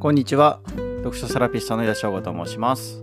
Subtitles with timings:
[0.00, 0.60] こんにちは。
[0.98, 3.02] 読書セラピストの井田翔吾と申します。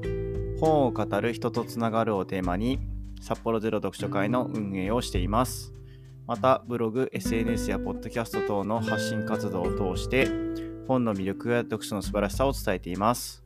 [0.62, 2.80] 本を語る人とつながるをテーマに、
[3.20, 5.74] 札幌ゼロ読書会の運営をしています。
[6.26, 10.30] また、ブログ、SNS やポッドキャスト等の発信活動を通して、
[10.88, 13.44] 本の魅力や読書の素晴らしさを伝えています。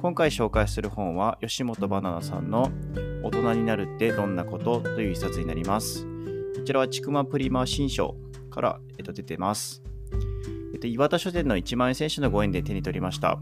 [0.00, 2.72] 今回紹介する本は、吉本バナナさんの
[3.22, 6.04] 大人になるってどんなことという一冊になります。
[6.56, 8.16] こちらは、ちくまプリマ新書
[8.50, 9.80] から、えっと、出てます。
[10.74, 13.38] えっと、岩田書店の1万円選手のご縁で手に取りました。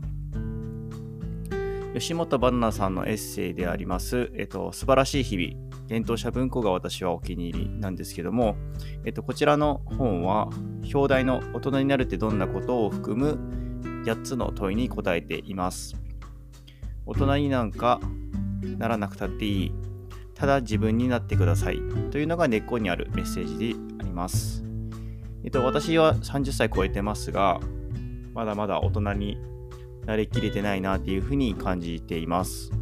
[1.95, 8.57] 吉本バナナさんのエッセイであります、えっと、素晴らしい日々、伝統者文庫が私はお気に入りなんですけども、
[9.07, 10.51] えっと、こちらの本は、
[10.93, 13.39] 表題の大人になるってどんなことを含む
[14.05, 15.97] 8つの問いに答えています。
[17.07, 17.99] 大人になんか
[18.77, 19.73] ならなくたっていい。
[20.35, 21.81] ただ自分になってください。
[22.11, 24.72] というのが根っこにあるメッセージであります。
[25.45, 27.61] えっと、私は30歳超えてますが、
[28.35, 29.39] まだまだ大人に
[30.07, 32.73] なりきれてないなっていうふうに感じています。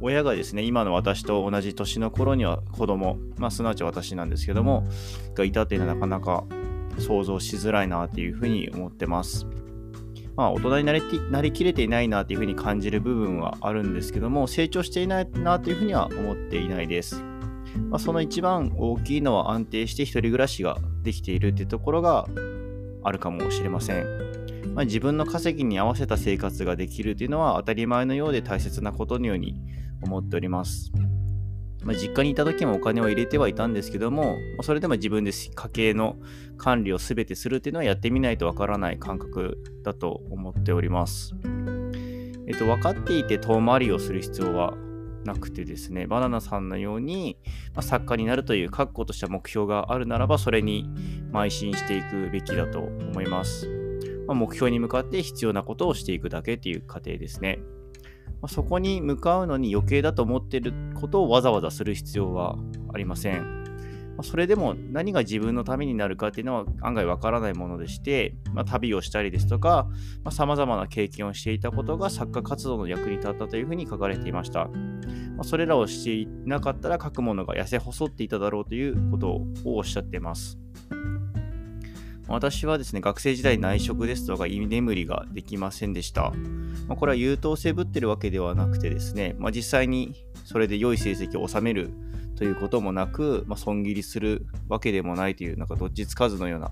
[0.00, 4.86] 親がですね、今の私と同じ年の頃には子供、まあ、すなわち私なんですけども、
[5.34, 6.44] がいたっていうのはなかなか
[6.98, 9.46] 想像しづらいなっていうふうに思ってます。
[10.36, 17.22] まあ、大人になりなりきれていないなっていうふうに感じる部分はあるんですけども、成長していないなというふうには思っていないです。
[17.90, 22.26] まあ、その一番大きいのは安定して一人暮らしができているっていうところが
[23.02, 24.24] あるかもしれません。
[24.74, 29.60] まあ、自分の稼ぎに合わせた生活ができるっていうのは当たり前のようで大切なことのように
[30.02, 30.92] 思っております。
[31.84, 36.16] まあ、実家にいた時もお金を入れてはいたんですけども、それでも自分で家計の
[36.56, 41.34] 管理を全てするっていうのはやってみないとわからない感覚だと思っております。
[42.46, 44.74] えっと、分かっていて遠回りをする必要は
[45.24, 47.38] なくてですね、バナナさんのように、
[47.74, 50.88] まあ、作家になるという確固とした目標があるならば、それに
[51.32, 53.68] 邁進していくべきだと思います。
[54.26, 57.58] まあ、目標に向かって必要なことをしていくだけっていう過程ですね。
[58.40, 62.56] まあ、そこに向かうのに余計だと思っていることをわざわざする必要は
[62.92, 63.63] ありません。
[64.16, 69.88] まあ、それでも何が自分のためになるかっていうのは案外わからないものでして、まあ、旅をしたりですとか、
[70.30, 74.66] さまざ、まな経験をしていたことが作家活動の役に立ったというふうに書かれていました。
[75.36, 80.58] まあ、それらをしていなかったら書くものが痩せ細っていただろうということをおっしゃっています。
[82.26, 86.32] 私はですね、学生時代内職ですとか居眠りができませんでした。
[86.88, 90.14] まあ、これは優等生ぶってるわけではなくてですね、まあ、実際に
[90.44, 91.90] それで良い成績を収める
[92.36, 96.70] ということもなく、まあ、損切りするわけでもないという、なんかどっちつかずのような、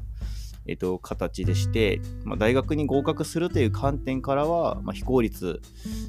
[0.67, 5.61] えっと、形でして、まあ、大学に合格するという観点からは、まあ、非効率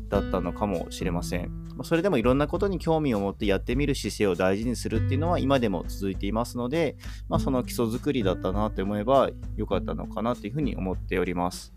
[0.10, 1.50] だったのかもしれません。
[1.76, 6.98] まあ、それでもいろんなことに興味を持ってやってみる姿勢を大事にするっていうのは今でも続いていますので、
[7.30, 11.74] まあ、その基礎作りだったなと思えば良かったのかなというふうに思っております。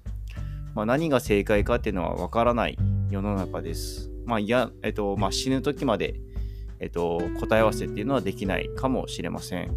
[0.75, 2.77] まあ、何が正解かっていうのはわからない
[3.09, 4.11] 世の中です。
[4.27, 6.21] まあ、いや、えっと、まあ、死ぬ時まで、
[6.81, 9.71] えっと、答え合わせっていうのはできないかもしれません。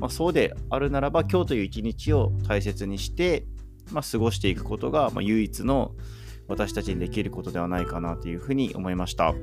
[0.00, 3.46] まあ、そうであるならば、今日という一日を大切にして、
[3.92, 5.94] まあ、過ごしていくことが、まあ、唯一の
[6.48, 9.34] 私たちにできることではないかなというふうに思いました。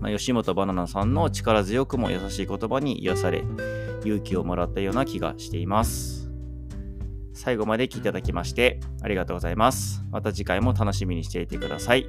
[0.00, 3.44] まあ、吉本バナナさんの力強くも優しい言葉に癒され、
[4.04, 6.22] 勇気をもらったような気がしています。
[7.34, 10.02] 最後まで聞いていただきましてありがとうございます。
[10.10, 12.06] また次回も楽しみにしていてください。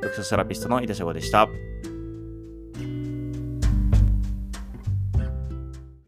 [0.00, 1.48] 読書セラピストの井田翔吾でした。